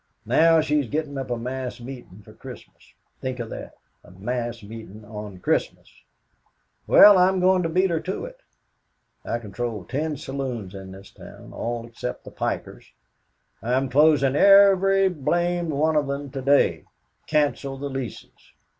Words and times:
Now, 0.25 0.61
she's 0.61 0.87
gettin' 0.89 1.15
up 1.19 1.29
a 1.29 1.37
mass 1.37 1.79
meetin' 1.79 2.23
for 2.23 2.33
Christmas 2.33 2.95
think 3.21 3.37
of 3.37 3.51
that, 3.51 3.75
a 4.03 4.09
mass 4.09 4.63
meetin' 4.63 5.05
on 5.05 5.37
Christmas. 5.37 5.93
Well, 6.87 7.19
I'm 7.19 7.39
goin' 7.39 7.61
to 7.61 7.69
beat 7.69 7.91
her 7.91 7.99
to 7.99 8.25
it. 8.25 8.39
"I 9.23 9.37
control 9.37 9.83
ten 9.85 10.17
saloons 10.17 10.73
in 10.73 10.91
this 10.93 11.11
town 11.11 11.53
all 11.53 11.85
except 11.85 12.23
the 12.23 12.31
pikers 12.31 12.93
I'm 13.61 13.89
closing 13.89 14.35
every 14.35 15.07
blamed 15.07 15.71
one 15.71 15.95
of 15.95 16.07
them 16.07 16.31
to 16.31 16.41
day 16.41 16.85
canceled 17.27 17.81
the 17.81 17.89
leases. 17.89 18.53